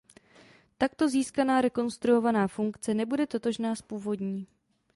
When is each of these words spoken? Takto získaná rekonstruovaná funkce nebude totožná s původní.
Takto 0.77 1.09
získaná 1.09 1.61
rekonstruovaná 1.61 2.47
funkce 2.47 2.93
nebude 2.93 3.27
totožná 3.27 3.75
s 3.75 3.81
původní. 3.81 4.47